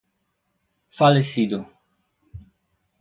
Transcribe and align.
falecido 0.97 1.61